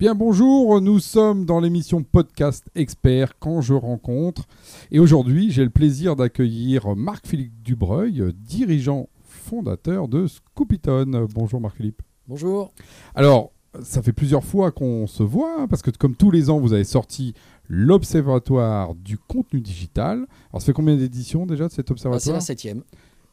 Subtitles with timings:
[0.00, 4.46] Bien bonjour, nous sommes dans l'émission Podcast Expert quand je rencontre.
[4.90, 11.28] Et aujourd'hui, j'ai le plaisir d'accueillir Marc-Philippe Dubreuil, dirigeant fondateur de Scoopiton.
[11.34, 12.00] Bonjour Marc-Philippe.
[12.28, 12.72] Bonjour.
[13.14, 13.52] Alors,
[13.82, 16.72] ça fait plusieurs fois qu'on se voit, hein, parce que comme tous les ans, vous
[16.72, 17.34] avez sorti
[17.68, 20.26] l'Observatoire du contenu digital.
[20.50, 22.84] Alors, ça fait combien d'éditions déjà de cet Ah, observatoire c'est la septième.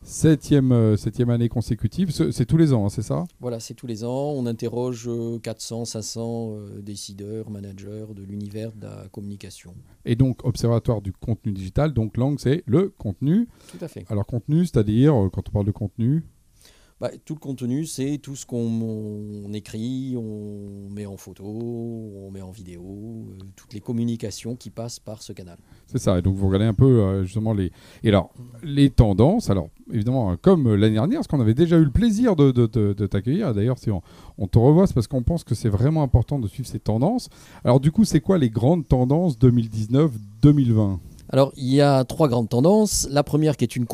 [0.04, 2.12] Septième, euh, septième année consécutive.
[2.12, 3.26] C'est tous les ans, hein, c'est ça?
[3.42, 4.32] Voilà, c'est tous les ans.
[4.32, 9.74] On interroge euh, 400, 500 euh, décideurs, managers de l'univers de la communication.
[10.06, 11.94] Et donc, Observatoire du contenu digital.
[11.94, 13.48] Donc, langue, c'est le contenu.
[13.70, 14.06] Tout à fait.
[14.10, 16.24] Alors, contenu, c'est-à-dire, euh, quand on parle de contenu,
[17.00, 18.58] Bah, tout le contenu, c'est tout ce qu'on
[19.46, 24.72] on écrit, on met en photo, on met en vidéo, euh, toutes les communications qui
[24.72, 25.58] passent par ce canal.
[25.86, 26.18] c'est ça.
[26.18, 27.72] Et donc, vous regardez un peu, euh, justement, les.
[28.04, 28.32] Et alors,
[28.64, 29.52] les tendances.
[29.52, 32.50] Alors, évidemment, euh, comme euh, l'année dernière, parce qu'on avait déjà eu le plaisir de,
[32.52, 33.54] de- de- de t'accueillir?
[33.54, 34.02] D'ailleurs, si on,
[34.40, 37.30] on te revoit, c'est parce qu'on pense que c'est vraiment important de suivre ces tendances.
[37.64, 40.98] Alors, du coup, c'est quoi les grandes tendances 2019-2020
[41.30, 43.08] Alors, il y a trois grandes tendances.
[43.12, 43.86] La première qui est une,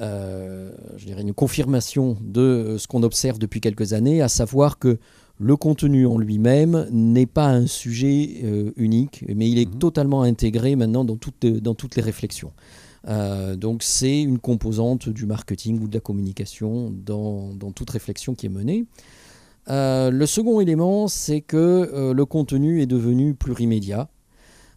[0.00, 4.98] je dirais une confirmation de euh, ce qu'on observe depuis quelques années, à savoir que
[5.40, 9.78] le contenu en lui-même n'est pas un sujet euh, unique, mais il est Mhm.
[9.78, 12.52] totalement intégré maintenant dans toutes, dans toutes les réflexions.
[13.06, 18.34] Euh, donc c'est une composante du marketing ou de la communication dans, dans toute réflexion
[18.34, 18.86] qui est menée.
[19.68, 24.08] Euh, le second élément, c'est que euh, le contenu est devenu plurimédia.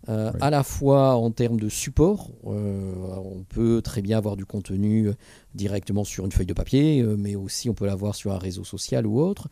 [0.09, 0.39] Euh, Oui.
[0.41, 5.07] À la fois en termes de support, euh, on peut très bien avoir du contenu
[5.07, 5.13] euh,
[5.53, 8.63] directement sur une feuille de papier, euh, mais aussi on peut l'avoir sur un réseau
[8.63, 9.47] social ou autre,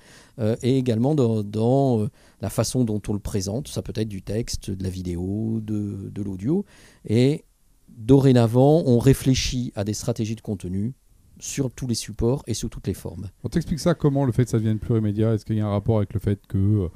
[0.61, 2.07] et également dans, dans,
[2.41, 3.67] la façon dont on le présente.
[3.67, 6.65] Ça peut être du texte, de la vidéo, de, de l'audio.
[7.05, 7.43] Et
[7.89, 10.93] dorénavant, on réfléchit à des stratégies de contenu
[11.39, 13.29] sur tous les supports et sous toutes les formes.
[13.43, 15.33] On t'explique ça comment le fait que ça devienne plurimédia?
[15.33, 16.89] Est-ce qu'il y a un rapport avec le fait que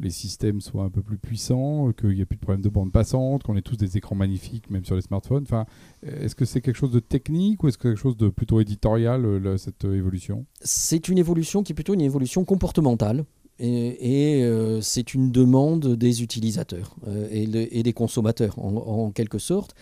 [0.00, 2.92] les systèmes soient un peu plus puissants, qu'il n'y ait plus de problème de bande
[2.92, 5.66] passante, qu'on ait tous des écrans magnifiques, même sur les smartphones enfin,
[6.02, 9.24] Est-ce que c'est quelque chose de technique ou est-ce que quelque chose de plutôt éditorial,
[9.24, 10.46] euh, cette euh, évolution?
[10.60, 13.24] C'est une évolution qui est plutôt une évolution comportementale.
[13.60, 16.96] Et, euh, c'est une demande des utilisateurs
[17.30, 19.76] et, des consommateurs en, quelque sorte.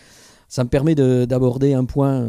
[0.47, 2.27] Ça me permet de- d'aborder un point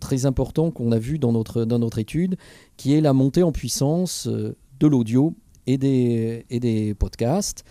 [0.00, 2.38] très important qu'on a vu dans notre, dans notre étude,
[2.78, 5.34] qui est la montée en puissance de l'audio
[5.66, 7.64] et des, et des podcasts.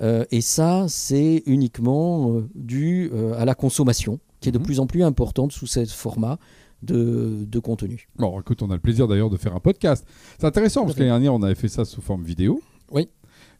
[0.00, 4.64] Euh, et ça, c'est uniquement euh, dû euh, à la consommation, qui est de Mhm.
[4.64, 6.38] plus en plus importante sous ce format
[6.82, 8.08] de, de contenu.
[8.16, 10.06] Bon, écoute, on a le plaisir d'ailleurs de faire un podcast.
[10.38, 12.60] C'est intéressant parce que l'année dernière, on avait fait ça sous forme vidéo.
[12.92, 13.08] Oui.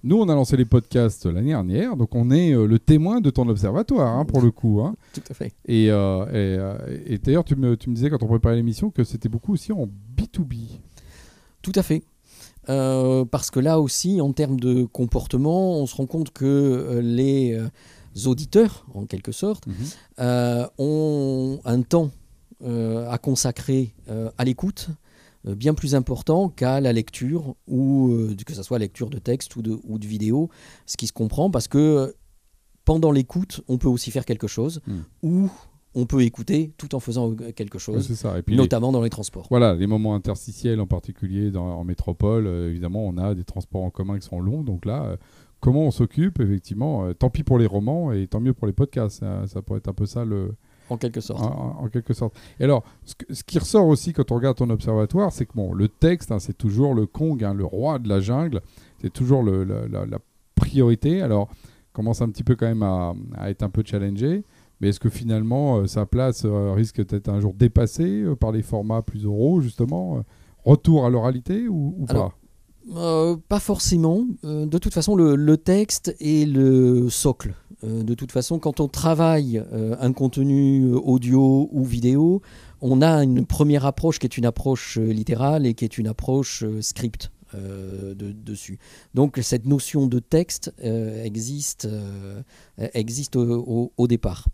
[0.02, 3.48] Nous, on a lancé les podcasts l'année dernière, donc on est le témoin de ton
[3.48, 4.80] observatoire, hein, pour le coup.
[4.82, 4.94] hein.
[5.14, 5.52] Tout à fait.
[5.66, 9.02] Et, euh, et, et d'ailleurs, tu me, tu me disais quand on préparait l'émission que
[9.02, 9.86] c'était beaucoup aussi en
[10.16, 10.78] B2B.
[11.62, 12.02] Tout à fait.
[12.68, 17.00] Euh, parce que là aussi, en termes de comportement, on se rend compte que euh,
[17.00, 17.68] les euh,
[18.28, 19.64] auditeurs, en quelque sorte,
[20.18, 22.10] euh, ont un temps
[22.64, 23.94] euh, à consacrer
[24.38, 24.88] à l'écoute
[25.44, 28.10] bien plus important qu'à la lecture, ou
[28.44, 30.50] que ce soit lecture de texte ou de, ou de vidéo,
[30.86, 32.16] ce qui se comprend parce que
[32.84, 34.92] pendant l'écoute, on peut aussi faire quelque chose, Mm.
[35.22, 35.50] ou
[35.98, 38.38] on peut écouter tout en faisant euh, quelque chose, c'est ça.
[38.38, 39.46] Et puis, les, notamment dans les transports.
[39.50, 43.82] voilà, les moments interstitiels en particulier dans, en métropole, euh, évidemment, on a des transports
[43.82, 44.62] en commun qui sont longs.
[44.62, 45.16] Donc là, euh,
[45.60, 48.72] comment on s'occupe, effectivement, euh, tant pis pour les romans et tant mieux pour les
[48.74, 49.20] podcasts.
[49.20, 50.54] Ça, ça pourrait être un peu ça le,
[50.90, 51.42] En quelque sorte.
[51.42, 52.36] en, en quelque sorte.
[52.60, 55.54] Et alors, ce, que- ce qui ressort aussi quand on regarde ton observatoire, c'est que
[55.54, 58.60] bon, le texte, hein, c'est toujours le Kong, hein, le roi de la jungle,
[59.00, 60.18] c'est toujours le- la, la- la
[60.54, 61.22] priorité.
[61.22, 61.48] Alors,
[61.92, 64.44] commence un petit peu quand même à, à être un peu challengé.
[64.80, 68.52] Mais est-ce que finalement, euh, sa place euh, risque d'être un jour dépassée euh, par
[68.52, 70.22] les formats plus oraux, justement
[70.64, 72.32] Retour à l'oralité ou, pas
[73.48, 74.24] pas forcément.
[74.44, 77.54] De toute façon, le, texte est le socle.
[77.82, 82.42] De toute façon, quand on travaille un contenu audio ou vidéo,
[82.80, 86.64] on a une première approche qui est une approche littérale et qui est une approche
[86.80, 88.78] script euh, de- dessus.
[89.14, 92.42] Donc cette notion de texte euh, existe, euh,
[92.94, 94.46] existe au, au- au départ.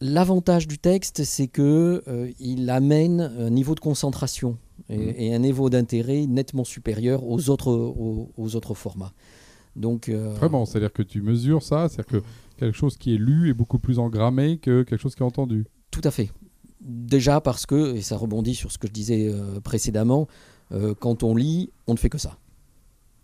[0.00, 2.02] L'avantage du texte, c'est que
[2.38, 4.58] il amène un niveau de concentration
[4.90, 5.14] et, Mhm.
[5.16, 9.12] et un niveau d'intérêt nettement supérieur aux autres, aux, aux autres formats.
[9.76, 12.26] Donc, Vraiment, c'est-à-dire que tu mesures ça, c'est-à-dire que
[12.58, 15.64] quelque chose qui est lu est beaucoup plus engrammé que quelque chose qui est entendu.
[15.90, 16.30] Tout à fait.
[16.80, 20.28] Déjà parce que, et ça rebondit sur ce que je disais euh, précédemment,
[20.72, 22.38] euh, quand on lit, on ne fait que ça.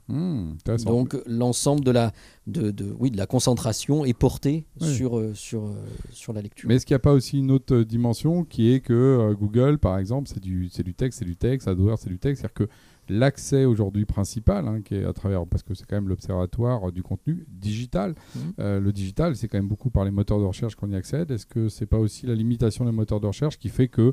[0.09, 0.55] Hmm.
[0.87, 2.13] Donc l'ensemble de la,
[2.49, 4.93] de, de- oui, de la concentration est portée Oui.
[4.93, 5.75] sur, euh, sur, euh,
[6.11, 6.69] sur la lecture.
[6.69, 9.79] Mais est-ce qu'il n'y a pas aussi une autre dimension qui est que euh, Google,
[9.79, 12.55] par exemple, c'est du, c'est du texte, c'est du texte, AdWords, c'est du texte, c'est-à-dire
[12.67, 12.69] que
[13.09, 17.05] l'accès aujourd'hui principal, hein, qui est à travers, parce que c'est quand même l'observatoire du
[17.05, 18.17] contenu digital.
[18.59, 21.31] Euh, le digital, c'est quand même beaucoup par les moteurs de recherche qu'on y accède.
[21.31, 24.13] Est-ce que c'est pas aussi la limitation des moteurs de recherche qui fait que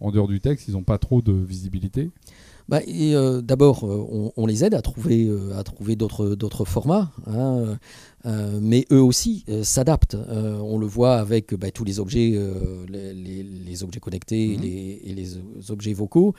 [0.00, 2.10] en dehors du texte, ils n'ont pas trop de visibilité?
[2.68, 7.10] Bah, euh, D'abord, euh, on, on les aide à trouver, euh, à trouver d'autres, formats,
[7.26, 7.78] hein,
[8.60, 10.16] mais eux aussi s'adaptent.
[10.28, 12.38] On le voit avec bah, tous les objets,
[12.88, 14.62] les, les- les objets connectés et Mhm.
[14.62, 16.34] les, et les, objets vocaux,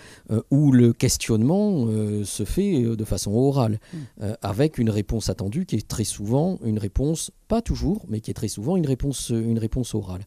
[0.51, 1.87] où le questionnement
[2.23, 4.35] se fait de façon orale, Mhm.
[4.41, 8.35] avec une réponse attendue qui est très souvent une réponse, pas toujours, mais qui est
[8.35, 10.21] très souvent une réponse, une réponse orale.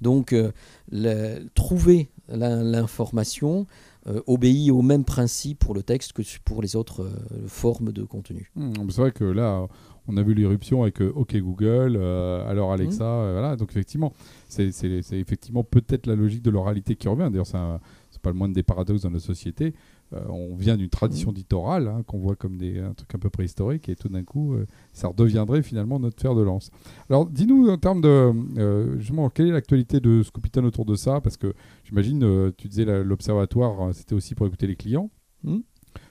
[0.00, 0.34] Donc,
[0.90, 3.66] le- trouver l'information
[4.06, 8.02] euh, obéit au même principe pour le texte que pour les autres euh, formes de
[8.02, 8.50] contenu.
[8.54, 9.66] Hmm, C'est vrai que là,
[10.06, 13.56] on a vu l'éruption avec euh, OK Google, alors Alexa, euh, voilà.
[13.56, 14.12] Donc effectivement,
[14.48, 14.70] c'est
[15.12, 17.28] effectivement peut-être la logique de l'oralité qui revient.
[17.30, 19.74] D'ailleurs, c'est pas le moindre des paradoxes dans notre société.
[20.14, 23.18] Euh, on vient d'une tradition dite orale, hein, qu'on voit comme des, un truc un
[23.18, 26.70] peu préhistorique, et tout d'un coup, euh, ça redeviendrait finalement notre fer de lance.
[27.10, 31.20] Alors, dis-nous en termes de, euh, justement, quelle est l'actualité de Scopiton autour de ça?
[31.20, 35.10] Parce que j'imagine, tu disais l'observatoire, c'était aussi pour écouter les clients.
[35.42, 35.60] Hmm.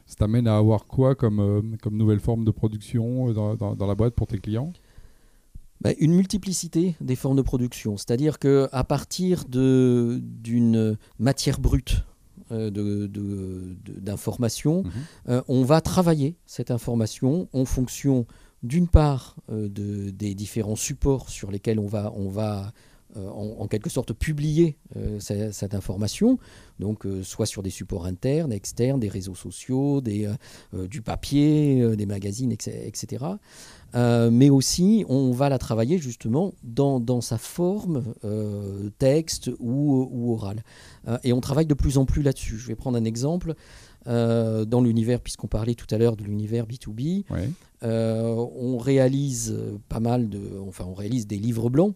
[0.05, 3.87] Ça t'amène à avoir quoi comme, euh, comme nouvelle forme de production dans, dans- dans
[3.87, 4.73] la boîte pour tes clients?
[5.81, 12.05] Bah, une multiplicité des formes de production, c'est-à-dire que à partir d'une matière brute
[12.53, 14.91] euh, de- de- de- d'information, Mhm.
[15.29, 18.25] euh, on va travailler cette information en fonction
[18.63, 22.71] d'une part euh, de- des différents supports sur lesquels on va, on va
[23.15, 26.37] euh, en, en quelque sorte publier euh, ce- cette, information,
[26.79, 30.29] donc euh, soit sur des supports internes, externes, des réseaux sociaux, des,
[30.89, 33.25] du papier, des magazines, etc.
[33.95, 38.03] mais aussi on va la travailler justement dans, dans sa forme
[38.97, 40.63] texte ou, ou orale.
[41.23, 42.57] Et on travaille de plus en plus là-dessus.
[42.57, 43.53] Je vais prendre un exemple.
[44.05, 47.49] Euh, dans l'univers, puisqu'on parlait tout à l'heure de l'univers B2B, Ouais.
[47.83, 49.55] euh, on réalise
[49.87, 51.95] pas mal de, enfin, on réalise des livres blancs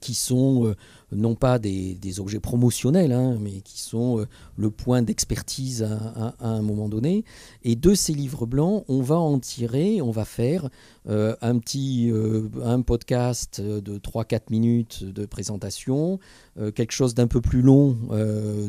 [0.00, 0.76] qui sont euh,
[1.12, 4.26] non pas des, objets promotionnels, hein, mais qui sont euh,
[4.56, 7.24] le point d'expertise à un moment donné.
[7.62, 10.68] Et de ces livres blancs, on va en tirer, on va faire
[11.06, 16.18] euh, un petit euh, un podcast de 3-4 minutes de présentation,
[16.58, 17.96] euh, quelque chose d'un peu plus long,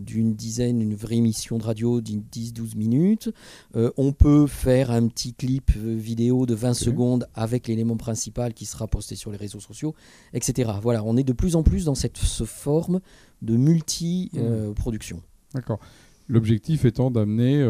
[0.01, 3.29] d'une dizaine, une vraie émission de radio d'une 10-12 minutes.
[3.73, 6.75] On peut faire un petit clip vidéo de 20 Ok.
[6.75, 9.95] secondes avec l'élément principal qui sera posté sur les réseaux sociaux,
[10.33, 10.71] etc.
[10.81, 12.99] Voilà, on est de plus en plus dans cette ce forme
[13.41, 15.21] de multi-production.
[15.53, 15.79] D'accord.
[16.27, 17.65] L'objectif étant d'amener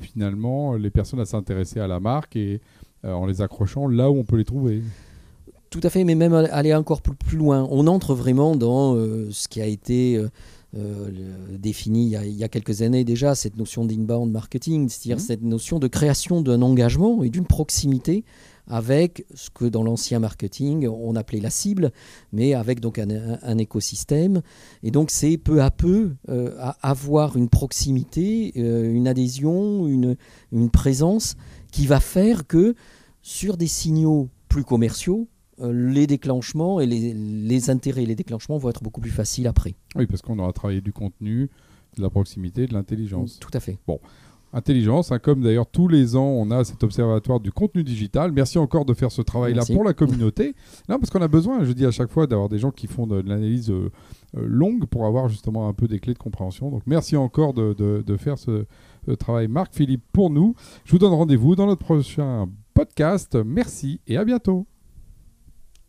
[0.00, 2.60] finalement les personnes à s'intéresser à la marque et
[3.04, 4.82] en les accrochant là où on peut les trouver.
[5.70, 7.66] Tout à fait, mais même aller encore plus, loin.
[7.70, 10.28] On entre vraiment dans euh, ce qui a été euh,
[10.76, 11.08] euh,
[11.50, 14.88] le- défini il y, a, il y a quelques années déjà, cette notion d'inbound marketing,
[14.90, 15.22] c'est-à-dire Mhm.
[15.26, 18.24] cette notion de création d'un engagement et d'une proximité
[18.68, 21.90] avec ce que dans l'ancien marketing on appelait la cible,
[22.32, 24.42] mais avec donc un, un- un écosystème.
[24.82, 30.16] Et donc c'est peu à peu euh, à avoir une proximité, euh, une adhésion, une,
[30.52, 31.34] une présence
[31.72, 32.74] qui va faire que
[33.22, 35.26] sur des signaux plus commerciaux,
[35.60, 39.46] euh, les déclenchements et les, les intérêts et les déclenchements vont être beaucoup plus faciles
[39.48, 39.74] après.
[39.96, 41.50] Oui, parce qu'on aura travaillé du contenu,
[41.96, 43.38] de la proximité, de l'intelligence.
[43.40, 43.78] Tout à fait.
[44.54, 48.32] Intelligence, hein, comme d'ailleurs tous les ans, on a cet observatoire du contenu digital.
[48.32, 50.54] Merci encore de faire ce travail-là pour la communauté.
[50.90, 53.06] non, parce qu'on a besoin, je dis à chaque fois, d'avoir des gens qui font
[53.06, 53.90] de, de l'analyse euh,
[54.36, 56.70] euh, longue pour avoir justement un peu des clés de compréhension.
[56.70, 58.66] Donc merci encore de, de- de faire ce,
[59.06, 59.48] ce travail.
[59.48, 60.54] Marc Philippe pour nous.
[60.84, 63.36] Je vous donne rendez-vous dans notre prochain podcast.
[63.36, 64.66] Merci et à bientôt.